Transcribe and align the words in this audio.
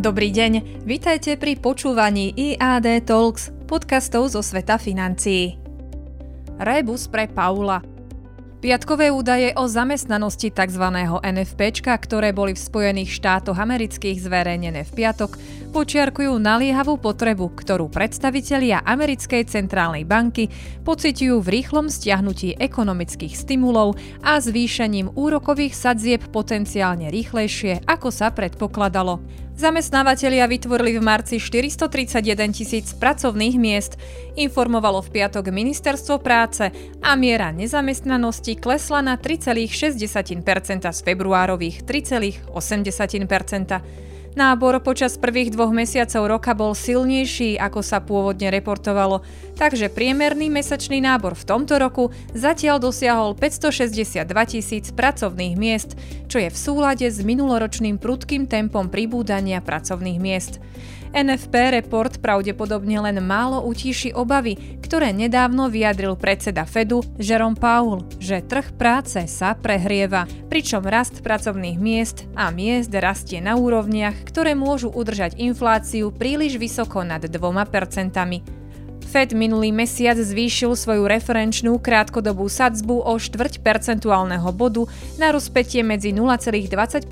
Dobrý 0.00 0.32
deň, 0.32 0.80
vitajte 0.88 1.36
pri 1.36 1.60
počúvaní 1.60 2.32
IAD 2.32 3.04
Talks, 3.04 3.52
podcastov 3.68 4.32
zo 4.32 4.40
sveta 4.40 4.80
financií. 4.80 5.60
Rebus 6.56 7.04
pre 7.04 7.28
Paula– 7.28 7.84
Piatkové 8.60 9.08
údaje 9.08 9.56
o 9.56 9.64
zamestnanosti 9.64 10.52
tzv. 10.52 10.84
NFP, 11.24 11.80
ktoré 11.80 12.36
boli 12.36 12.52
v 12.52 12.60
Spojených 12.60 13.16
štátoch 13.16 13.56
amerických 13.56 14.20
zverejnené 14.20 14.84
v 14.84 14.92
piatok, 14.92 15.40
počiarkujú 15.70 16.34
naliehavú 16.36 16.98
potrebu, 16.98 17.54
ktorú 17.54 17.88
predstavitelia 17.88 18.82
americkej 18.82 19.46
centrálnej 19.46 20.02
banky 20.02 20.50
pociťujú 20.82 21.38
v 21.38 21.48
rýchlom 21.48 21.86
stiahnutí 21.86 22.58
ekonomických 22.58 23.38
stimulov 23.38 23.94
a 24.20 24.42
zvýšením 24.42 25.14
úrokových 25.14 25.78
sadzieb 25.78 26.26
potenciálne 26.34 27.08
rýchlejšie, 27.08 27.86
ako 27.86 28.10
sa 28.10 28.34
predpokladalo. 28.34 29.22
Zamestnávateľia 29.60 30.48
vytvorili 30.48 30.96
v 30.96 31.04
marci 31.04 31.36
431 31.36 32.48
tisíc 32.50 32.96
pracovných 32.96 33.60
miest, 33.60 34.00
informovalo 34.40 35.04
v 35.04 35.20
piatok 35.20 35.52
Ministerstvo 35.52 36.16
práce 36.18 36.72
a 37.04 37.12
miera 37.12 37.52
nezamestnanosti 37.52 38.56
klesla 38.56 39.04
na 39.04 39.20
3,6% 39.20 40.00
z 40.80 41.00
februárových 41.04 41.84
3,8%. 41.84 44.08
Nábor 44.30 44.78
počas 44.86 45.18
prvých 45.18 45.50
dvoch 45.50 45.74
mesiacov 45.74 46.38
roka 46.38 46.54
bol 46.54 46.70
silnejší, 46.70 47.58
ako 47.58 47.82
sa 47.82 47.98
pôvodne 47.98 48.54
reportovalo, 48.54 49.26
takže 49.58 49.90
priemerný 49.90 50.46
mesačný 50.46 51.02
nábor 51.02 51.34
v 51.34 51.46
tomto 51.50 51.74
roku 51.82 52.14
zatiaľ 52.30 52.78
dosiahol 52.78 53.34
562 53.34 54.22
tisíc 54.46 54.94
pracovných 54.94 55.58
miest, 55.58 55.98
čo 56.30 56.38
je 56.38 56.46
v 56.46 56.54
súlade 56.54 57.10
s 57.10 57.18
minuloročným 57.26 57.98
prudkým 57.98 58.46
tempom 58.46 58.86
pribúdania 58.86 59.58
pracovných 59.58 60.22
miest. 60.22 60.62
NFP 61.10 61.82
report 61.82 62.22
pravdepodobne 62.22 63.02
len 63.02 63.18
málo 63.18 63.66
utíši 63.66 64.14
obavy, 64.14 64.78
ktoré 64.78 65.10
nedávno 65.10 65.66
vyjadril 65.66 66.14
predseda 66.14 66.62
Fedu 66.62 67.02
Jerome 67.18 67.58
Powell, 67.58 68.06
že 68.22 68.46
trh 68.46 68.70
práce 68.78 69.18
sa 69.26 69.58
prehrieva, 69.58 70.30
pričom 70.46 70.86
rast 70.86 71.18
pracovných 71.26 71.82
miest 71.82 72.30
a 72.38 72.54
miest 72.54 72.94
rastie 72.94 73.42
na 73.42 73.58
úrovniach, 73.58 74.19
ktoré 74.26 74.56
môžu 74.58 74.92
udržať 74.92 75.38
infláciu 75.40 76.10
príliš 76.10 76.56
vysoko 76.60 77.04
nad 77.04 77.22
2%. 77.22 78.60
Fed 79.10 79.34
minulý 79.34 79.74
mesiac 79.74 80.14
zvýšil 80.14 80.78
svoju 80.78 81.10
referenčnú 81.10 81.82
krátkodobú 81.82 82.46
sadzbu 82.46 83.02
o 83.02 83.18
štvrť 83.18 83.58
percentuálneho 83.58 84.46
bodu 84.54 84.86
na 85.18 85.34
rozpetie 85.34 85.82
medzi 85.82 86.14
0,25% 86.14 87.10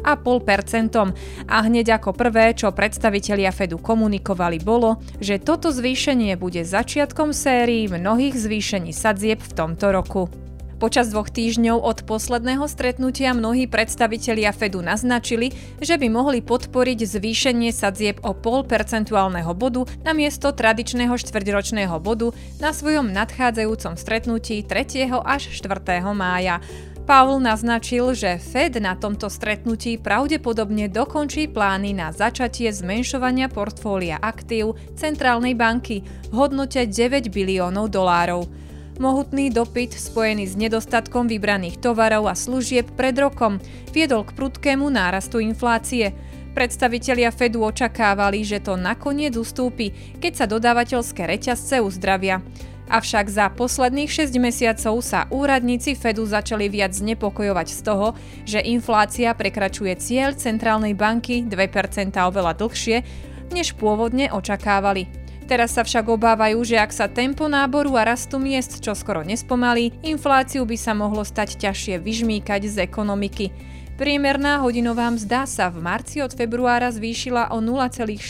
a 0.00 0.12
0,5%. 0.16 1.52
A 1.52 1.56
hneď 1.68 2.00
ako 2.00 2.16
prvé, 2.16 2.56
čo 2.56 2.72
predstavitelia 2.72 3.52
Fedu 3.52 3.76
komunikovali, 3.76 4.56
bolo, 4.64 5.04
že 5.20 5.36
toto 5.36 5.68
zvýšenie 5.68 6.40
bude 6.40 6.64
začiatkom 6.64 7.36
sérii 7.36 7.84
mnohých 7.84 8.40
zvýšení 8.40 8.96
sadzieb 8.96 9.44
v 9.44 9.52
tomto 9.52 9.92
roku. 9.92 10.32
Počas 10.80 11.12
dvoch 11.12 11.28
týždňov 11.28 11.76
od 11.76 12.08
posledného 12.08 12.64
stretnutia 12.64 13.36
mnohí 13.36 13.68
predstavitelia 13.68 14.48
Fedu 14.48 14.80
naznačili, 14.80 15.52
že 15.76 16.00
by 16.00 16.08
mohli 16.08 16.40
podporiť 16.40 17.04
zvýšenie 17.04 17.68
sadzieb 17.68 18.24
o 18.24 18.32
pol 18.32 18.64
percentuálneho 18.64 19.52
bodu 19.52 19.84
na 20.00 20.16
miesto 20.16 20.48
tradičného 20.56 21.12
štvrťročného 21.20 22.00
bodu 22.00 22.32
na 22.64 22.72
svojom 22.72 23.12
nadchádzajúcom 23.12 23.92
stretnutí 24.00 24.64
3. 24.64 25.12
až 25.20 25.52
4. 25.52 26.00
mája. 26.16 26.64
Paul 27.04 27.44
naznačil, 27.44 28.16
že 28.16 28.40
Fed 28.40 28.80
na 28.80 28.96
tomto 28.96 29.28
stretnutí 29.28 30.00
pravdepodobne 30.00 30.88
dokončí 30.88 31.52
plány 31.52 31.92
na 31.92 32.08
začatie 32.08 32.72
zmenšovania 32.72 33.52
portfólia 33.52 34.16
aktív 34.16 34.80
Centrálnej 34.96 35.52
banky 35.52 36.00
v 36.32 36.32
hodnote 36.32 36.88
9 36.88 37.28
biliónov 37.28 37.92
dolárov. 37.92 38.69
Mohutný 39.00 39.48
dopyt 39.48 39.96
spojený 39.96 40.44
s 40.44 40.60
nedostatkom 40.60 41.24
vybraných 41.24 41.80
tovarov 41.80 42.28
a 42.28 42.36
služieb 42.36 42.84
pred 43.00 43.16
rokom 43.16 43.56
viedol 43.96 44.28
k 44.28 44.36
prudkému 44.36 44.92
nárastu 44.92 45.40
inflácie. 45.40 46.12
Predstavitelia 46.52 47.32
Fedu 47.32 47.64
očakávali, 47.64 48.44
že 48.44 48.60
to 48.60 48.76
nakoniec 48.76 49.32
ustúpi, 49.40 49.96
keď 50.20 50.32
sa 50.36 50.44
dodávateľské 50.44 51.24
reťazce 51.24 51.80
uzdravia. 51.80 52.44
Avšak 52.92 53.32
za 53.32 53.48
posledných 53.48 54.12
6 54.12 54.36
mesiacov 54.36 55.00
sa 55.00 55.24
úradníci 55.32 55.96
Fedu 55.96 56.28
začali 56.28 56.68
viac 56.68 56.92
znepokojovať 56.92 57.68
z 57.72 57.80
toho, 57.80 58.12
že 58.44 58.60
inflácia 58.60 59.32
prekračuje 59.32 59.96
cieľ 59.96 60.36
centrálnej 60.36 60.92
banky 60.92 61.48
2% 61.48 62.12
oveľa 62.20 62.52
dlhšie, 62.52 63.00
než 63.48 63.72
pôvodne 63.80 64.28
očakávali. 64.28 65.19
Teraz 65.50 65.74
sa 65.74 65.82
však 65.82 66.06
obávajú, 66.06 66.62
že 66.62 66.78
ak 66.78 66.94
sa 66.94 67.10
tempo 67.10 67.50
náboru 67.50 67.98
a 67.98 68.06
rastu 68.06 68.38
miest 68.38 68.78
čo 68.78 68.94
skoro 68.94 69.26
nespomalí, 69.26 69.90
infláciu 69.98 70.62
by 70.62 70.78
sa 70.78 70.94
mohlo 70.94 71.26
stať 71.26 71.58
ťažšie 71.58 71.98
vyžmýkať 71.98 72.70
z 72.70 72.86
ekonomiky. 72.86 73.50
Priemerná 73.98 74.62
hodinová 74.62 75.10
mzda 75.10 75.50
sa 75.50 75.66
v 75.66 75.82
marci 75.82 76.22
od 76.22 76.30
februára 76.38 76.94
zvýšila 76.94 77.50
o 77.50 77.58
0,4% 77.58 78.22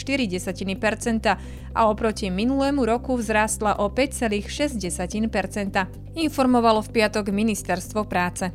a 1.76 1.80
oproti 1.92 2.32
minulému 2.32 2.88
roku 2.88 3.20
vzrástla 3.20 3.84
o 3.84 3.92
5,6%, 3.92 4.80
informovalo 6.16 6.80
v 6.80 6.88
piatok 6.88 7.28
Ministerstvo 7.36 8.09
práce. 8.09 8.48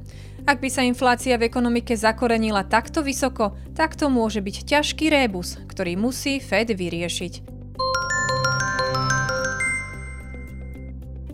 Ak 0.49 0.57
by 0.57 0.73
sa 0.73 0.81
inflácia 0.81 1.37
v 1.37 1.53
ekonomike 1.53 1.93
zakorenila 1.93 2.65
takto 2.65 3.05
vysoko, 3.05 3.53
tak 3.77 3.93
to 3.93 4.09
môže 4.09 4.41
byť 4.41 4.65
ťažký 4.65 5.13
rébus, 5.13 5.61
ktorý 5.69 6.01
musí 6.01 6.41
Fed 6.41 6.73
vyriešiť. 6.73 7.54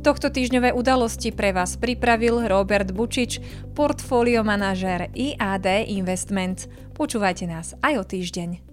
Tohto 0.01 0.33
týždňové 0.33 0.73
udalosti 0.73 1.29
pre 1.29 1.53
vás 1.53 1.77
pripravil 1.77 2.49
Robert 2.49 2.89
Bučič, 2.89 3.37
portfólio 3.77 4.41
manažér 4.41 5.13
IAD 5.13 5.93
Investment. 5.93 6.65
Počúvajte 6.97 7.45
nás 7.45 7.77
aj 7.85 8.01
o 8.01 8.03
týždeň. 8.09 8.70